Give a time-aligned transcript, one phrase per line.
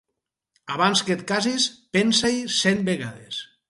[0.77, 1.69] Abans que et casis,
[1.99, 3.45] pensa-hi cent vegades.